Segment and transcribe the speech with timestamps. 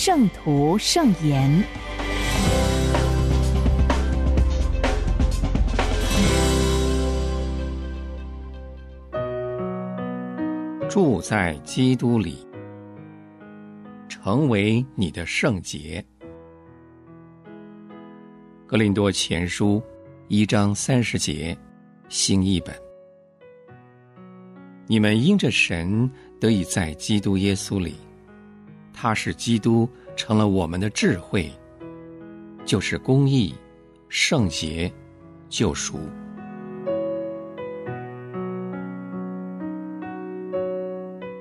[0.00, 1.50] 圣徒圣言》。
[10.88, 12.46] 住在基督里，
[14.08, 16.04] 成为你的圣洁。
[18.68, 19.82] 格林多前书
[20.28, 21.58] 一章三十节，
[22.08, 22.72] 新译本。
[24.86, 26.08] 你们因着神
[26.38, 27.96] 得以在基督耶稣里，
[29.00, 31.48] 他使基督成了我们的智慧，
[32.64, 33.54] 就是公义、
[34.08, 34.92] 圣洁、
[35.48, 36.00] 救赎。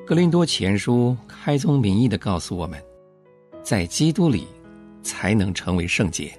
[0.05, 2.79] 格林多前书开宗明义的告诉我们，
[3.63, 4.45] 在基督里
[5.01, 6.31] 才能成为圣洁。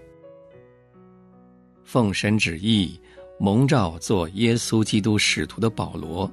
[1.83, 2.97] 奉神旨意
[3.41, 6.31] 蒙召做耶稣基督使徒的保罗，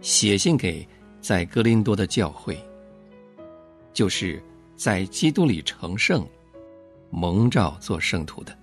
[0.00, 0.86] 写信给
[1.20, 2.56] 在格林多的教会，
[3.94, 4.42] 就是
[4.76, 6.28] 在基督里成圣、
[7.08, 8.54] 蒙召做圣徒的。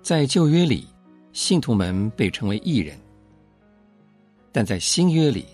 [0.00, 0.86] 在旧约里，
[1.32, 2.98] 信徒们被称为义人，
[4.50, 5.44] 但在新约里。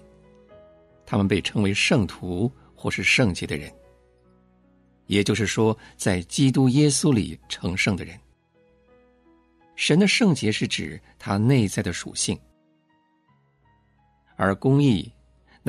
[1.06, 3.68] 他们被称为圣徒或是圣洁的人，
[5.06, 8.16] 也就是说，在基督耶稣里成圣的人。
[9.74, 12.38] 神的圣洁是指他内在的属性，
[14.36, 15.10] 而公义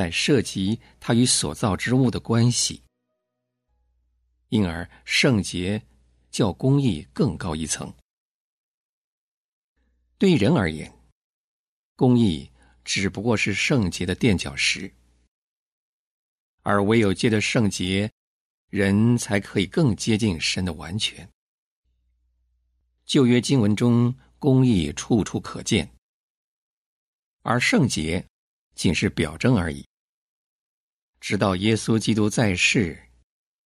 [0.02, 2.82] 乃涉及他与所造之物的关系，
[4.50, 5.80] 因而圣洁
[6.32, 7.94] 较公义更高一层。
[10.18, 10.92] 对人而言，
[11.96, 12.50] 公义
[12.84, 14.92] 只不过是圣洁的垫脚石。
[16.64, 18.12] 而唯有借着圣洁，
[18.70, 21.30] 人才可以更接近神的完全。
[23.06, 25.88] 旧约经文中，公义处处可见，
[27.44, 28.26] 而圣洁
[28.74, 29.86] 仅是表征而已。
[31.22, 33.00] 直到耶稣基督在世，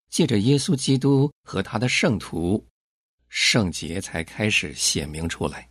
[0.10, 2.64] 借着耶稣基督和他的圣徒，
[3.30, 5.68] 圣洁才开始显明出来。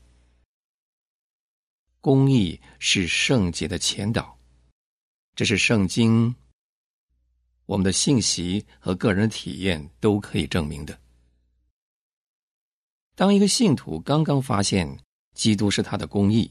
[2.01, 4.37] 公义是圣洁的前导，
[5.37, 6.35] 这是圣经。
[7.67, 10.99] 我们的信息和个人体验都可以证明的。
[13.15, 14.99] 当一个信徒刚刚发现
[15.35, 16.51] 基督是他的公义，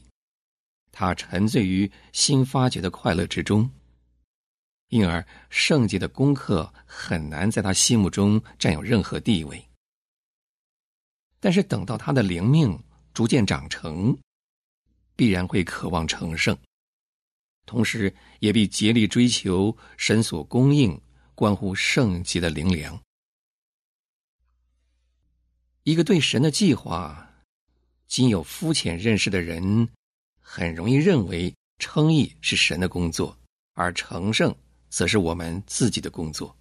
[0.90, 3.70] 他沉醉于新发掘的快乐之中，
[4.94, 9.68] 因而圣洁的功课很难在他心目中占有任何地位。
[11.40, 12.80] 但是等到他的灵命
[13.12, 14.16] 逐渐长成，
[15.16, 16.56] 必然会渴望成圣。
[17.66, 20.96] 同时，也必竭力追求神所供应、
[21.34, 22.96] 关乎圣洁的灵粮。
[25.82, 27.34] 一个对神的计划
[28.06, 29.88] 仅有肤浅认识的人，
[30.40, 33.36] 很容易认为称义是神的工作，
[33.72, 34.56] 而成圣
[34.94, 36.56] 则是我们自己的工作。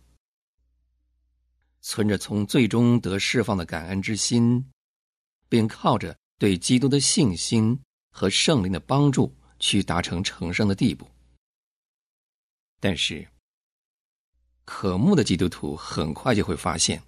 [1.81, 4.65] 存着从最终得释放的感恩之心，
[5.47, 7.79] 并靠着对基督的信心
[8.09, 9.31] 和圣灵的帮助。
[9.59, 11.09] 去达成成圣的地步，
[12.81, 13.25] 但是
[14.65, 17.01] 可慕的基督徒很快就会发现，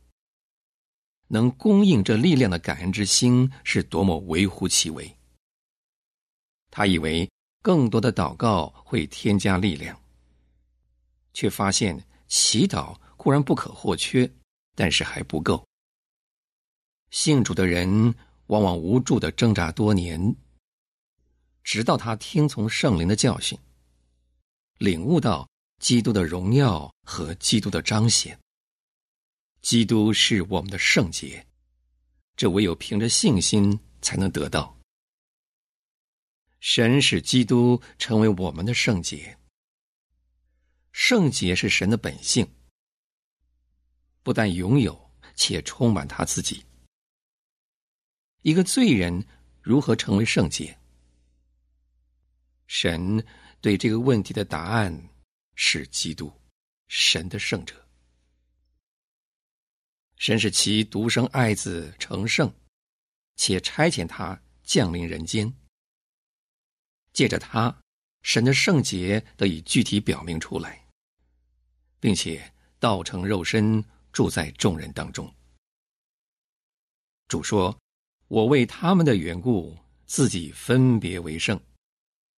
[1.28, 5.18] 能供应这力量的感恩之心是多么微乎其微。
[6.72, 7.30] 他以为
[7.62, 10.00] 更多的祷告会添加力量，
[11.36, 14.28] 却发现祈祷固然不可或缺，
[14.74, 15.64] 但是还不够。
[17.12, 18.16] 信主的人
[18.48, 20.36] 往往无助的挣扎多年。
[21.62, 23.58] 直到他听从圣灵的教训，
[24.78, 25.50] 领悟到
[25.80, 28.40] 基督的荣耀和基督的彰显。
[29.62, 31.46] 基督是我们的圣洁，
[32.36, 34.78] 这唯有凭着信心才能得到。
[36.60, 39.36] 神使基督成为我们的圣洁，
[41.08, 42.52] 圣洁是神的本性，
[44.24, 46.66] 不但拥有，且充满他自己。
[48.42, 49.24] 一个罪人
[49.62, 50.76] 如何成为圣洁？
[52.66, 53.24] 神
[53.62, 55.10] 对这个问题的答案
[55.54, 56.34] 是基督，
[56.88, 57.88] 神的圣者。
[60.18, 62.52] 神使其独生爱子成圣，
[63.36, 65.56] 且差遣他降临人间。
[67.14, 67.80] 借着他，
[68.24, 70.84] 神的圣洁得以具体表明出来，
[72.06, 75.34] 并且道成肉身住在众人当中。
[77.28, 77.76] 主说
[78.30, 79.76] ：“我为他们的缘故，
[80.06, 81.60] 自己分别为圣，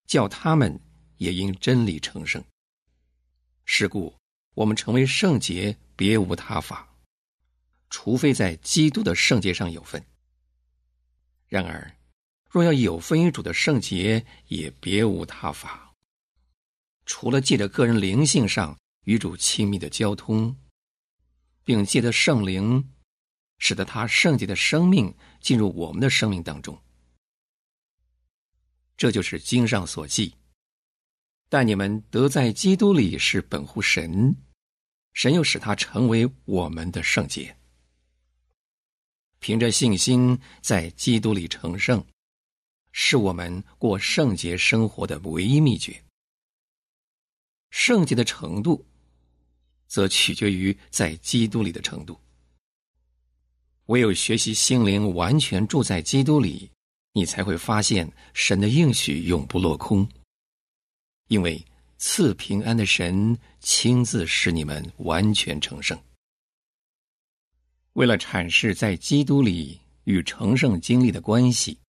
[0.05, 0.79] 叫他们
[1.17, 2.41] 也因真理成圣。
[3.65, 4.15] 是故，
[4.53, 6.87] 我们成为圣洁，别无他法，
[7.89, 10.01] 除非在基督的圣洁上有份。
[11.49, 11.93] 然而，
[12.49, 15.93] 若要有分于主的圣洁，也别无他法，
[17.05, 18.73] 除了借着个人灵性上
[19.07, 20.55] 与主亲密的交通，
[21.63, 22.87] 并借着圣灵。”
[23.59, 25.11] 使得他圣洁的生命
[25.41, 26.79] 进入我们的生命当中，
[28.95, 30.35] 这就是经上所记。
[31.49, 34.35] 但你们得在基督里是本乎神，
[35.13, 37.57] 神又使他成为我们的圣洁。
[39.39, 42.05] 凭着信心在基督里成圣，
[42.91, 46.05] 是我们过圣洁生活的唯一秘诀。
[47.71, 48.86] 圣洁的程度，
[49.87, 52.19] 则取决于在基督里的程度。
[53.87, 56.69] 唯有学习心灵完全住在基督里，
[57.13, 60.07] 你才会发现神的应许永不落空。
[61.29, 61.63] 因为
[61.97, 65.97] 赐平安的神亲自使你们完全成圣。
[67.93, 71.79] 为了阐释在基督里与成圣经历的关系，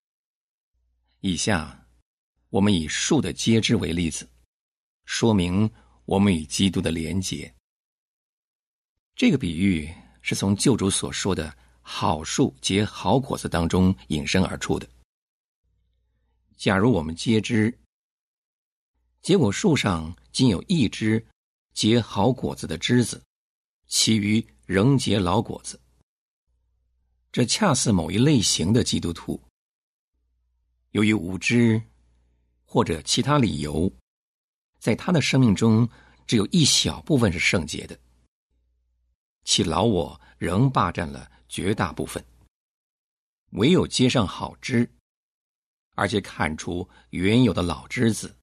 [1.20, 1.86] 以下
[2.48, 4.28] 我们以树的接枝为例子，
[5.04, 5.70] 说明
[6.04, 7.52] 我们与基督的连结。
[9.18, 9.92] 这个比喻
[10.22, 11.52] 是从救主所说的。
[11.82, 14.86] 好树结好果子当中引申而出的。
[16.56, 17.76] 假如我们皆知，
[19.22, 21.26] 结果树上仅有一枝
[21.72, 23.20] 结好果子的枝子，
[23.88, 25.80] 其余仍结老果子，
[27.32, 29.40] 这恰似某一类型的基督徒，
[30.90, 31.82] 由于无知
[32.64, 33.90] 或者其他理由，
[34.78, 35.88] 在他的生命中
[36.26, 37.98] 只有一小部分是圣洁的，
[39.44, 41.30] 其老我仍霸占了。
[41.48, 42.22] 绝大部分，
[43.52, 44.86] 唯有接上好枝，
[45.94, 48.36] 而且砍除原有的老枝子，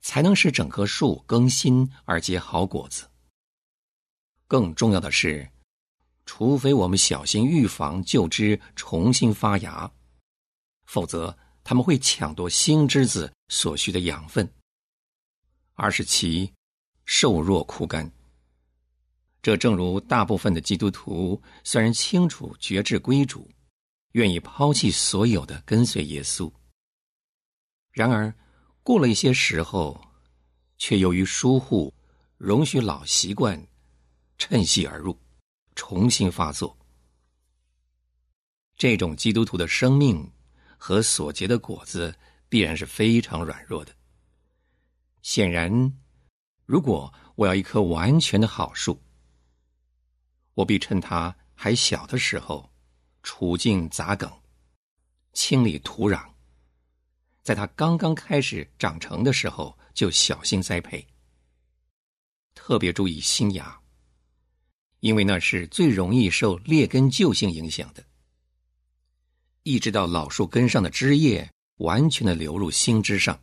[0.00, 3.10] 才能使整棵树更新而结好果子。
[4.48, 5.46] 更重要的是，
[6.24, 9.92] 除非我们小心预防旧枝重新发芽，
[10.86, 14.50] 否则他们会抢夺新枝子所需的养分，
[15.74, 16.50] 而使其
[17.04, 18.10] 瘦弱枯干。
[19.44, 23.46] 这正如大部分的基督徒虽然清楚觉志归主，
[24.12, 26.50] 愿意抛弃所有的跟随耶稣，
[27.92, 28.34] 然而
[28.82, 30.00] 过了一些时候，
[30.78, 31.92] 却由于疏忽，
[32.38, 33.62] 容许老习惯
[34.38, 35.14] 趁隙而入，
[35.74, 36.74] 重新发作。
[38.78, 40.26] 这种基督徒的生命
[40.78, 42.16] 和所结的果子
[42.48, 43.92] 必然是非常软弱的。
[45.20, 45.92] 显然，
[46.64, 48.98] 如果我要一棵完全的好树，
[50.54, 52.70] 我必趁它还小的时候，
[53.22, 54.30] 除尽杂梗，
[55.32, 56.24] 清理土壤。
[57.42, 61.06] 在它刚刚开始长成的时候，就小心栽培。
[62.54, 63.78] 特别注意新芽，
[65.00, 68.02] 因为那是最容易受劣根旧性影响的。
[69.64, 73.38] 一直到老树根上的枝叶完全的流入新枝上，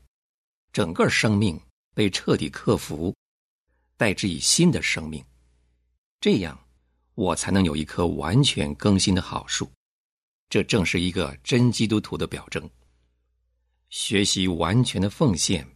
[0.71, 1.59] 整个生命
[1.93, 3.13] 被彻底克服，
[3.97, 5.23] 代之以新的生命，
[6.19, 6.57] 这样。
[7.21, 9.71] 我才能有一棵完全更新的好树，
[10.49, 12.67] 这正是一个真基督徒的表征。
[13.89, 15.67] 学习完全的奉献、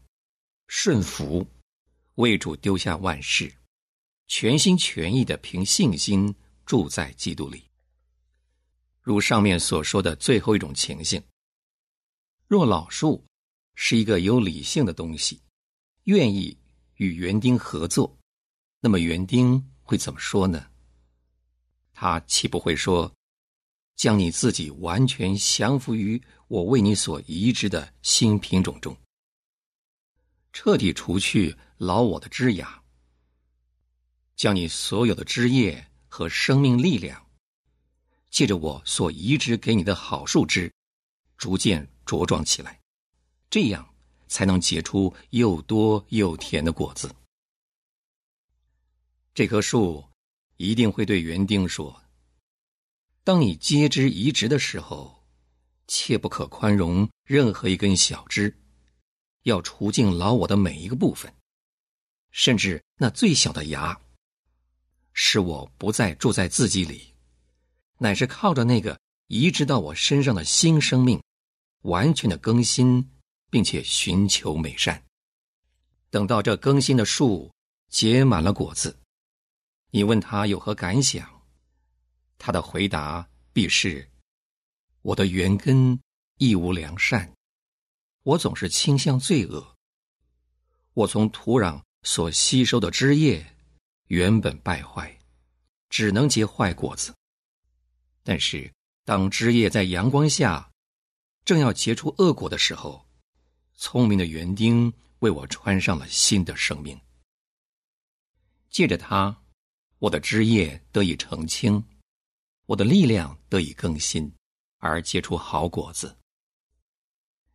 [0.68, 1.46] 顺服，
[2.16, 3.54] 为主丢下万事，
[4.26, 6.34] 全心全意的凭信心
[6.66, 7.64] 住在基督里。
[9.04, 11.22] 如上面所说的最后一种情形，
[12.48, 13.24] 若老树
[13.76, 15.40] 是一个有理性的东西，
[16.06, 16.58] 愿意
[16.96, 18.18] 与园丁合作，
[18.80, 20.72] 那么园丁会怎么说呢？
[21.98, 23.10] 他岂不会说，
[23.96, 28.96] 将你自己完全降服于我为你所移植的新品种中，
[30.52, 32.84] 彻底除去老我的枝芽，
[34.36, 37.26] 将你所有的枝叶和生命力量，
[38.30, 40.70] 借着我所移植给你的好树枝，
[41.38, 42.78] 逐渐茁壮起来，
[43.50, 43.96] 这样
[44.28, 47.10] 才能结出又多又甜的果子。
[49.34, 50.04] 这棵树。
[50.58, 52.04] 一定会对园丁说
[53.24, 55.24] ：“当你接枝移植的时候，
[55.88, 58.58] 切不可宽容任何一根小枝，
[59.44, 61.34] 要除尽老我的每一个部分，
[62.32, 64.00] 甚至那最小的芽，
[65.14, 67.14] 使我不再住在自己里，
[67.98, 71.22] 乃是靠着那个移植到我身上的新生命，
[71.82, 73.12] 完全的更新，
[73.50, 75.04] 并且寻求美善。
[76.10, 77.52] 等到这更新的树
[77.90, 78.98] 结满了果子。”
[79.96, 81.42] 你问他有何感想？
[82.38, 84.06] 他的回答必是
[85.02, 85.98] ：“我的原根
[86.38, 87.34] 亦无良善，
[88.24, 89.78] 我总是倾向罪恶。
[90.96, 93.56] 我从土壤所吸收的枝叶
[94.08, 95.18] 原本败坏，
[95.88, 97.16] 只能结坏果子。
[98.22, 98.70] 但是
[99.06, 100.70] 当枝叶在阳光下
[101.46, 103.08] 正要结出恶果的时候，
[103.76, 107.00] 聪明的园丁为我穿上了新的生命。
[108.70, 109.42] 借着它，
[110.00, 111.84] 我的枝叶得以澄清。”
[112.68, 114.34] 我的力量得以更新，
[114.80, 116.18] 而结出好果子。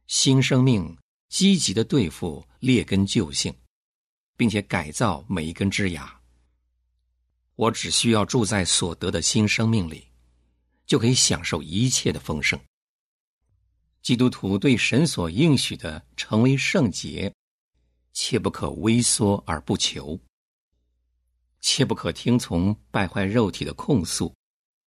[0.06, 0.96] 新生命
[1.28, 3.52] 积极的对付劣根旧性，
[4.36, 6.20] 并且改造每一根枝芽。
[7.56, 10.06] 我只需要住在所得的新生命里，
[10.86, 12.56] 就可以享受一切的丰盛。
[14.02, 17.34] 基督徒对神所应许的成为圣洁，
[18.12, 20.16] 切不可微缩而不求，
[21.60, 24.34] 切不可听从败坏肉体的控诉。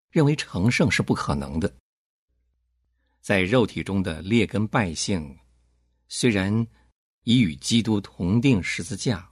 [0.09, 1.75] 认为成圣是不可能的，
[3.19, 5.39] 在肉体中的劣根败性，
[6.07, 6.67] 虽然
[7.23, 9.27] 已与基督同定十字架，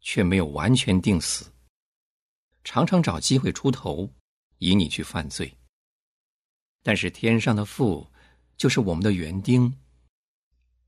[0.00, 1.52] 却没有完全定死，
[2.64, 4.12] 常常找机会出头，
[4.58, 5.56] 引你去犯罪。
[6.82, 8.10] 但是天上的父
[8.56, 9.72] 就是我们的园丁，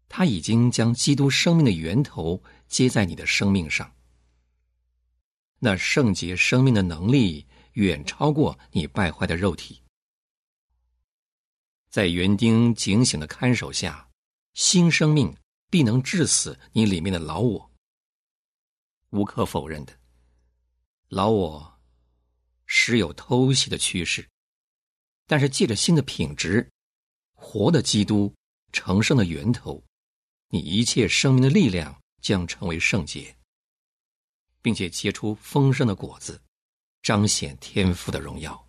[0.09, 3.95] 他已经将基督生命的源头接在你的生命上，
[5.59, 7.47] 那圣洁生命的能力。
[7.75, 9.81] 远超过你败坏的肉体，
[11.88, 14.11] 在园丁警醒的看守下，
[14.55, 15.33] 新生命
[15.71, 17.71] 必能致死你里面的老我。
[19.11, 19.97] 无可否认的，
[21.07, 21.81] 老我
[22.67, 24.29] 时有偷袭的趋势，
[25.29, 26.69] 但是借着新的品质，
[27.35, 28.35] 活的基督
[28.73, 29.81] 成圣的源头，
[30.49, 33.38] 你一切生命的力量将成为圣洁，
[34.62, 36.41] 并且结出丰盛的果子。
[37.00, 38.69] 彰显天赋的荣耀。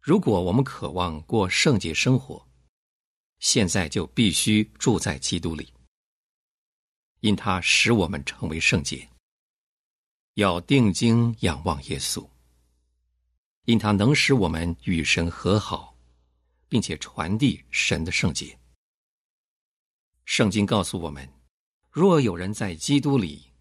[0.00, 2.46] 如果我们渴望过圣洁生活，
[3.38, 5.72] 现在就必须住在基督里，
[7.20, 9.08] 因他使我们成为圣洁。
[10.34, 12.28] 要定睛仰望耶稣，
[13.64, 15.96] 因他能使我们与神和好，
[16.68, 18.56] 并且传递神的圣洁。
[20.26, 21.28] 圣经告诉我们：
[21.90, 23.51] 若有人在基督里，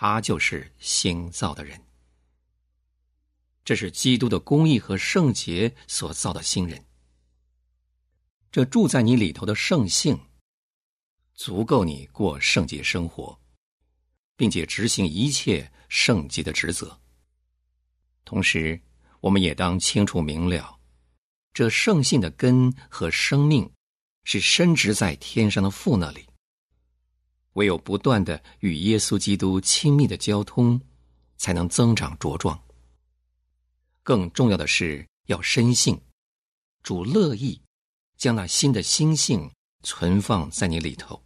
[0.00, 1.78] 他就是新造的人。
[3.66, 6.82] 这是基督的公义和圣洁所造的新人。
[8.50, 10.18] 这住在你里头的圣性，
[11.34, 13.38] 足够你过圣洁生活，
[14.36, 16.98] 并且执行一切圣洁的职责。
[18.24, 18.80] 同时，
[19.20, 20.80] 我们也当清楚明了，
[21.52, 23.70] 这圣性的根和生命
[24.24, 26.29] 是深植在天上的父那里。
[27.54, 30.80] 唯有不断的与耶稣基督亲密的交通，
[31.36, 32.60] 才能增长茁壮。
[34.02, 36.00] 更重要的是要深信，
[36.82, 37.60] 主乐意
[38.16, 39.50] 将那新的心性
[39.82, 41.22] 存放在你里头，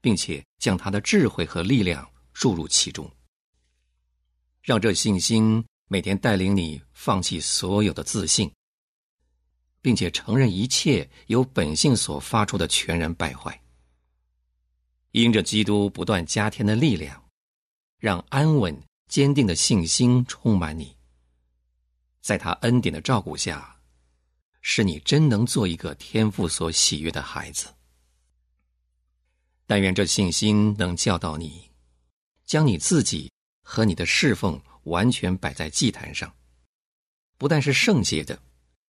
[0.00, 3.10] 并且将他的智慧和力量注入其中，
[4.62, 8.50] 让这信心每天带领你放弃所有的自信，
[9.80, 13.60] 并且承认一切由本性所发出的全然败坏，
[15.14, 17.24] 因着基督不断加添的力量，
[18.00, 20.96] 让安稳坚定的信心充满你。
[22.20, 23.80] 在他恩典的照顾下，
[24.60, 27.72] 使你真能做一个天父所喜悦的孩子。
[29.66, 31.70] 但愿这信心能教导你，
[32.44, 33.30] 将你自己
[33.62, 36.34] 和你的侍奉完全摆在祭坛上，
[37.38, 38.36] 不但是圣洁的，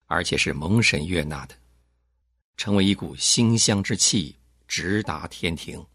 [0.08, 1.56] 而且是蒙神悦纳的，
[2.58, 4.36] 成为一股馨香之气，
[4.68, 5.86] 直达天庭。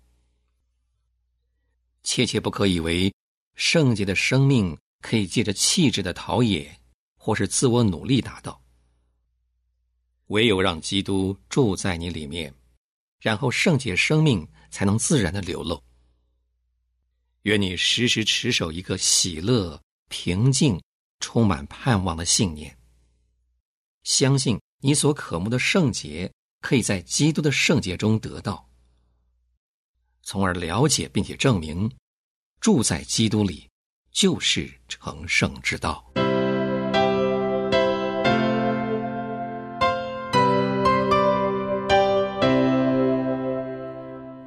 [2.02, 3.12] 切切不可以为
[3.54, 6.76] 圣洁的生命可以借着气质的陶冶。
[7.22, 8.58] 或是自我努力达到，
[10.28, 12.52] 唯有让基督住在你里面，
[13.20, 15.84] 然后圣洁生命才能自然的流露。
[17.42, 19.78] 愿你时时持守一个喜乐、
[20.08, 20.82] 平静、
[21.20, 22.74] 充满盼望的信念，
[24.02, 28.66] 相信你所渴慕的圣洁可以在基督的圣洁中得到，
[30.30, 31.90] 从而了解并且证明，
[32.60, 33.68] 住在基督里
[34.12, 36.04] 就是成圣之道。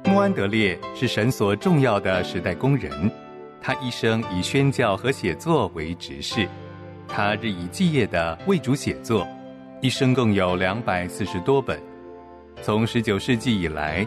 [0.06, 3.12] 穆安德烈是神所重要的时代工人，
[3.60, 6.48] 他一生以宣教和写作为职事，
[7.06, 9.28] 他日以继夜的为主写作，
[9.82, 11.78] 一生共有两百四十多本。
[12.62, 14.06] 从十九世纪以来，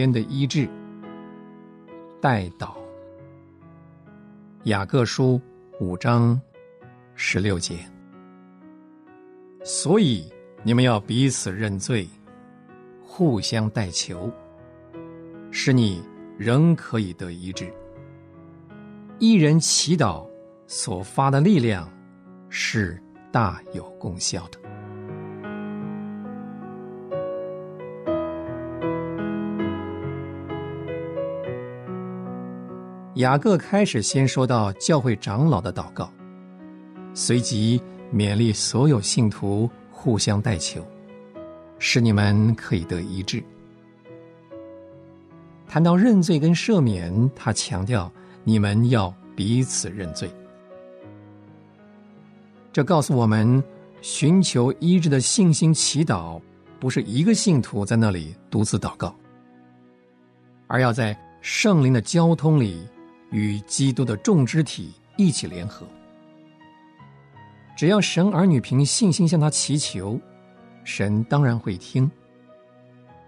[0.00, 0.66] 天的医治，
[2.22, 2.72] 代祷。
[4.64, 5.38] 雅各书
[5.78, 6.40] 五章
[7.14, 7.80] 十六节，
[9.62, 12.08] 所以你们要彼此认罪，
[13.02, 14.32] 互相代求，
[15.50, 16.02] 使你
[16.38, 17.70] 仍可以得医治。
[19.18, 20.26] 一人祈祷
[20.66, 21.86] 所发的力量
[22.48, 22.98] 是
[23.30, 24.59] 大有功效的。
[33.20, 36.10] 雅各开始先说到教会长老的祷告，
[37.12, 40.82] 随即勉励所有信徒互相代求，
[41.78, 43.42] 使你们可以得医治。
[45.68, 48.10] 谈到认罪跟赦免，他强调
[48.42, 50.30] 你们要彼此认罪。
[52.72, 53.62] 这告诉我们，
[54.00, 56.40] 寻求医治的信心祈祷，
[56.78, 59.14] 不是一个信徒在那里独自祷告，
[60.68, 62.82] 而要在圣灵的交通里。
[63.30, 65.86] 与基督的众肢体一起联合。
[67.76, 70.20] 只要神儿女凭信心向他祈求，
[70.84, 72.10] 神当然会听。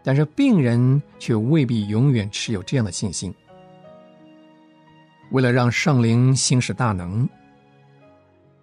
[0.05, 3.33] 但是病人却未必永远持有这样的信心。
[5.31, 7.27] 为了让圣灵行使大能，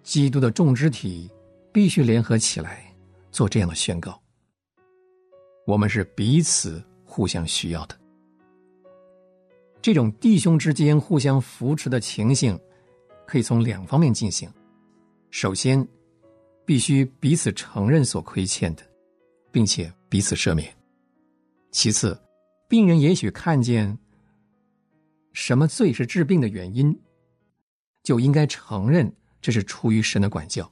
[0.02, 1.30] 基督的众肢体
[1.72, 2.84] 必须联合起来
[3.32, 4.20] 做这样的宣告：
[5.66, 7.99] 我们是彼此互相需要的。
[9.82, 12.58] 这种弟兄之间互相扶持的情形，
[13.26, 14.50] 可以从两方面进行。
[15.30, 15.86] 首先，
[16.66, 18.82] 必须彼此承认所亏欠的，
[19.50, 20.68] 并且彼此赦免；
[21.70, 22.20] 其次，
[22.68, 23.96] 病人也许看见
[25.32, 26.94] 什么罪是治病的原因，
[28.02, 30.70] 就应该承认这是出于神的管教。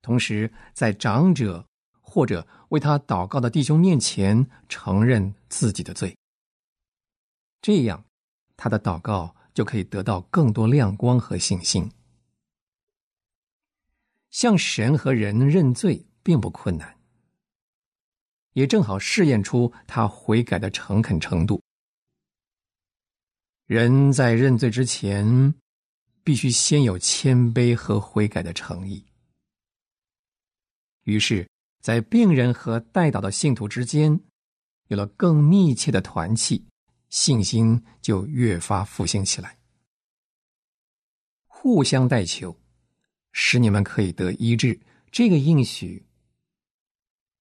[0.00, 1.66] 同时，在长者
[2.00, 6.16] 或者为他祷告的弟兄面前承认自己的罪。
[7.66, 8.04] 这样，
[8.56, 11.90] 他的祷告就可以得到更多亮光和信心。
[14.30, 16.96] 向神和人认罪并不困难，
[18.52, 21.60] 也正好试验出他悔改的诚恳程度。
[23.64, 25.52] 人在认罪之前，
[26.22, 29.04] 必须先有谦卑和悔改的诚意。
[31.02, 31.50] 于是，
[31.82, 34.20] 在病人和代祷的信徒之间，
[34.86, 36.64] 有了更密切的团契。
[37.16, 39.56] 信心就越发复兴起来，
[41.46, 42.54] 互相代求，
[43.32, 44.78] 使你们可以得医治。
[45.10, 46.06] 这个应许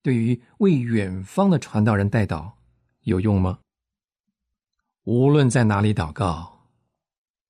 [0.01, 2.53] 对于为远方的传道人代祷
[3.01, 3.59] 有用吗？
[5.03, 6.69] 无论在哪里祷告，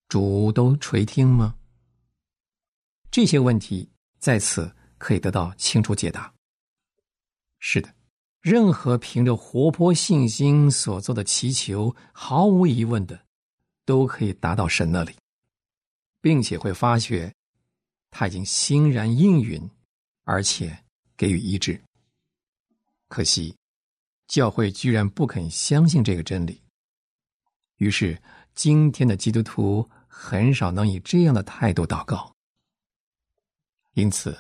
[0.08, 1.56] 主都垂听吗？
[3.12, 6.34] 这些问题在此可以得到清楚解答。
[7.60, 7.95] 是的。
[8.46, 13.20] 任何凭着活泼信心所做的祈求，毫无疑问的，
[13.86, 15.16] 都可以达到神那里，
[16.22, 17.34] 并且会发觉
[18.12, 19.68] 他已经欣然应允，
[20.26, 20.78] 而且
[21.18, 21.82] 给予医治。
[23.08, 23.56] 可惜，
[24.28, 26.62] 教会居然不肯相信这个真理，
[27.78, 28.16] 于是
[28.54, 32.32] 今天的基督徒很少能以这样的态度祷告。
[33.96, 34.38] 因此。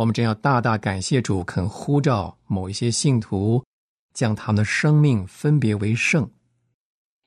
[0.00, 3.62] 我们真要大大感谢主，肯呼召某一些信徒，
[4.14, 6.30] 将他们的生命分别为圣，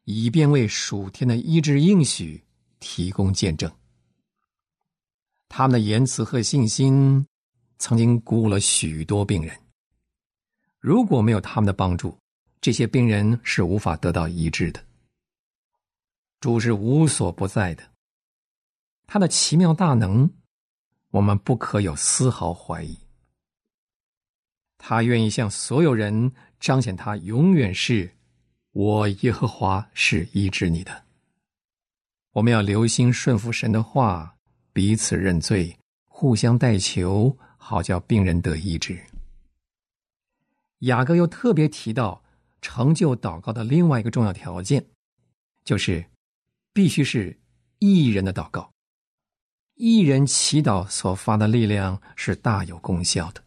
[0.05, 2.43] 以便为属天的医治应许
[2.79, 3.71] 提供见证。
[5.49, 7.23] 他们的言辞和信心，
[7.77, 9.55] 曾经鼓舞了许多病人。
[10.79, 12.17] 如果没有他们的帮助，
[12.59, 14.83] 这些病人是无法得到医治的。
[16.39, 17.83] 主是无所不在的，
[19.05, 20.27] 他的奇妙大能。
[21.13, 22.97] 我们不可有丝毫怀疑，
[24.79, 28.11] 他愿意向所有人彰显他永远是
[28.71, 31.05] 我耶和华是医治你的。
[32.31, 34.35] 我们要留心顺服神的话，
[34.73, 38.99] 彼此认罪，互相代求，好叫病人得医治。
[40.79, 42.23] 雅各又特别提到，
[42.59, 44.83] 成就祷告的另外一个重要条件，
[45.63, 46.03] 就是
[46.73, 47.39] 必须是
[47.77, 48.72] 艺人的祷告。
[49.75, 53.43] 一人祈祷所发的力量是大有功效的。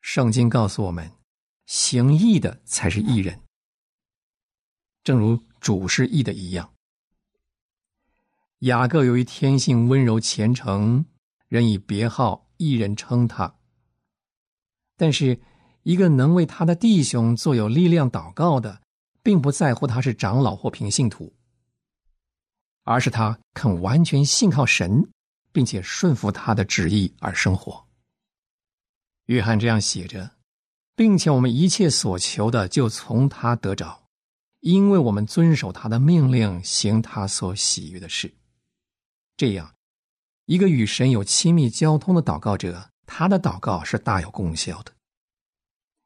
[0.00, 1.12] 圣经告诉我们，
[1.66, 3.40] 行义的才是义人，
[5.04, 6.72] 正如主是义的一样。
[8.60, 11.04] 雅各由于天性温柔虔诚，
[11.48, 13.56] 人以别号一人称他。
[14.96, 15.40] 但是，
[15.82, 18.80] 一个能为他的弟兄做有力量祷告的，
[19.22, 21.34] 并不在乎他是长老或平信徒，
[22.84, 25.08] 而是他肯完全信靠神，
[25.52, 27.86] 并且顺服他的旨意而生活。
[29.26, 30.30] 约翰这样写着，
[30.96, 34.02] 并且我们一切所求的就从他得着，
[34.60, 38.34] 因为我们遵守他的命令，行他所喜悦的事。
[39.36, 39.74] 这样，
[40.46, 44.92] 一个与神有亲密交通的祷告者，他的祷告是大有功效的。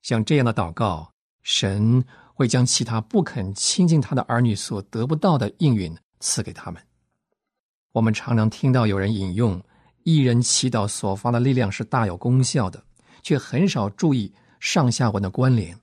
[0.03, 1.11] 像这样的祷告，
[1.43, 6.83] 神会将其他不肯亲近他的儿女所得不到的应允赐给他们。
[7.93, 9.63] 我们常常听到有人引用
[10.03, 12.83] “一人祈祷所发的力量是大有功效的”，
[13.23, 15.79] 却很少注意上下文的关联。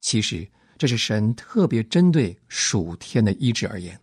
[0.00, 4.00] 其实，这是神特别针对属天的医治而言。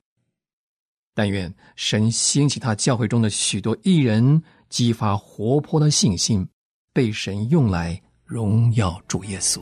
[1.16, 6.48] 但愿神兴起他教会中的许多艺人，激发活泼的信心，
[6.94, 8.00] 被神用来。
[8.26, 9.62] 荣耀主耶稣。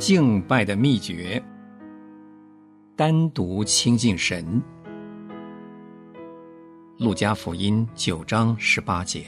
[0.00, 1.40] 敬拜的秘诀：
[2.96, 4.62] 单独亲近神。
[6.96, 9.26] 路加福音九章十八节，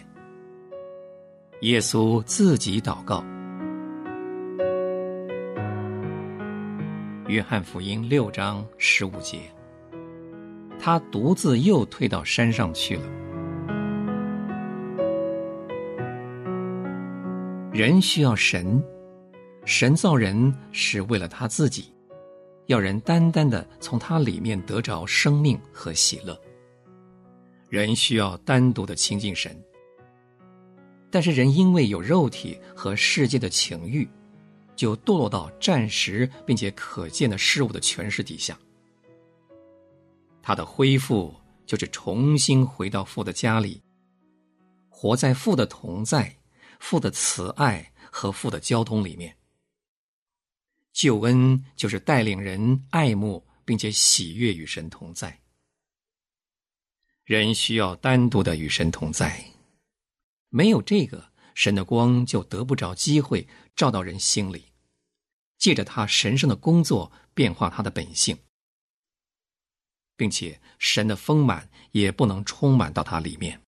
[1.61, 3.23] 耶稣自己祷告
[7.29, 9.41] ：“约翰福音六章十五节，
[10.81, 13.03] 他独自又退到山上去了。
[17.75, 18.83] 人需要神，
[19.65, 21.93] 神造人是为了他自己，
[22.67, 26.39] 要人单单的从他里面得着生命和喜乐。
[27.69, 29.57] 人需要单独的亲近神，
[31.11, 34.09] 但是人因为有肉体和世界的情欲，
[34.75, 38.59] 就堕落到暂时并且可见的事物的权势底下。
[40.43, 41.33] 他的恢复
[41.65, 43.81] 就是重新回到父的家里，
[44.91, 46.35] 活在父的同在。
[46.81, 49.33] 父的慈爱和父的交通里面，
[50.93, 55.41] 救恩就是带领人爱慕并且喜悦与神同在。
[57.25, 59.45] 人需要单独的与神同在，
[60.49, 64.65] 没有这个，神的光就得不着机会照到人心里，
[65.57, 68.37] 借着他神圣的工作变化他的本性，
[70.17, 73.63] 并且神的丰满也不能充满到他里面。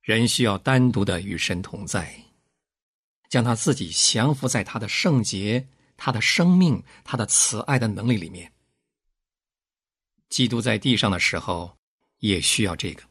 [0.00, 2.24] 人需要单独的与神同在，
[3.34, 5.66] 将他自己降服在他的圣洁、
[5.96, 8.52] 他的生命、他的慈爱的能力里面。
[10.28, 11.76] 基督在地上的时候
[12.20, 13.02] 也需要这个。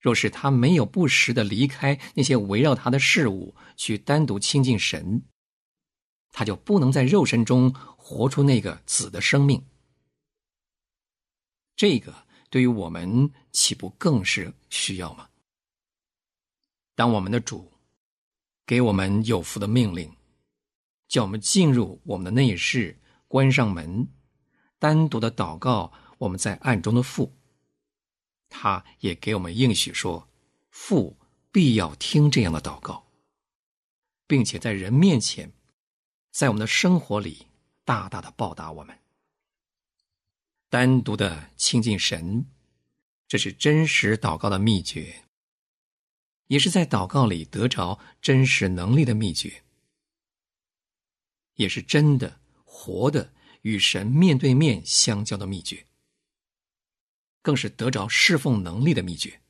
[0.00, 5.22] 若是他没有不时的离开那些围绕他的事物，去单独亲近神，
[6.32, 9.62] 他就不能在肉身中活出那个子的生命。
[11.76, 12.24] 这个。
[12.48, 15.28] 对于我们岂不更是需要吗？
[16.94, 17.68] 当我们的主
[18.66, 20.10] 给我们有福的命令，
[21.08, 22.98] 叫我们进入我们的内室，
[23.28, 24.08] 关上门，
[24.78, 27.36] 单独的祷告，我们在暗中的父，
[28.48, 30.28] 他也给我们应许说，
[30.70, 31.18] 父
[31.52, 33.06] 必要听这样的祷告，
[34.26, 35.52] 并且在人面前，
[36.30, 37.46] 在我们的生活里
[37.84, 38.98] 大大的报答我们。
[40.70, 42.46] 单独的亲近神，
[43.28, 45.23] 这是真实祷告的秘诀，
[46.46, 49.62] 也是在祷告里得着真实能力的秘诀，
[51.54, 55.86] 也是真的活的与神面对面相交的秘诀，
[57.40, 59.40] 更是得着侍奉能力的秘诀。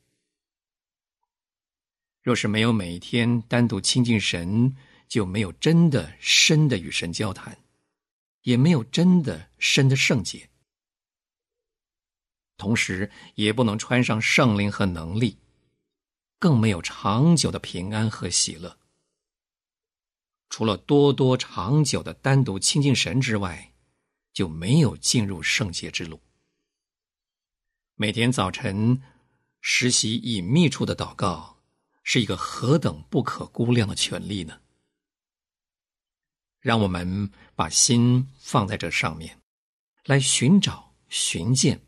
[2.22, 4.74] 若是没有每天单独亲近神，
[5.08, 7.58] 就没有真的深的与神交谈，
[8.42, 10.48] 也没有真的深的圣洁。
[12.56, 15.36] 同时，也不能穿上圣灵和能力，
[16.44, 18.78] 更没有长久的平安和喜乐。
[20.50, 23.72] 除了多多长久的单独亲近神之外，
[24.34, 26.20] 就没有进入圣洁之路。
[27.94, 29.00] 每天早晨
[29.62, 31.62] 实习隐秘处的祷告，
[32.02, 34.60] 是一个何等不可估量的权利呢？
[36.60, 39.40] 让我们把心放在这上面，
[40.04, 41.80] 来寻找、寻见。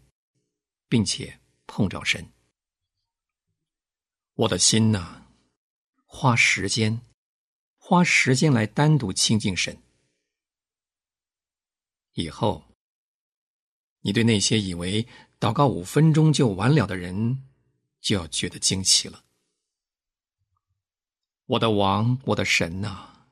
[0.88, 2.26] 并且碰着神，
[4.36, 5.22] 我的心呐，
[6.04, 7.00] 花时间，
[7.78, 9.82] 花时间来单独亲近神。
[12.12, 12.64] 以后，
[14.00, 15.08] 你对那些以为
[15.40, 17.48] 祷告五分钟就完了的人，
[18.02, 19.24] 就要觉得惊奇了。
[21.46, 23.28] 我的王，我的神呐，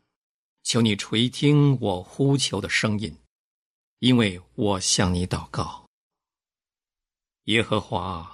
[0.62, 3.19] 求你垂听我呼求的声音，
[3.99, 5.87] 因为我向你祷告。
[7.45, 8.34] 耶和华，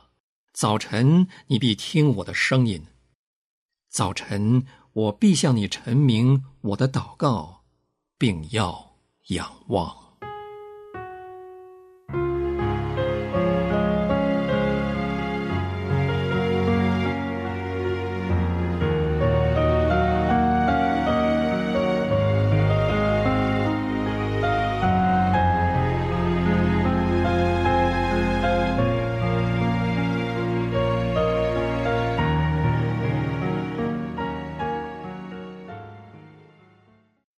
[0.60, 2.82] 早晨你必听我的声音；
[3.88, 7.62] 早晨我必向你陈明我的祷告，
[8.18, 8.92] 并要
[9.28, 10.09] 仰望。